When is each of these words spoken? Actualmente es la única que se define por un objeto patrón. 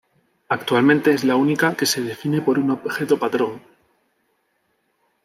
Actualmente 0.49 1.11
es 1.11 1.23
la 1.23 1.35
única 1.35 1.75
que 1.75 1.85
se 1.85 2.01
define 2.01 2.41
por 2.41 2.57
un 2.57 2.71
objeto 2.71 3.19
patrón. 3.19 3.61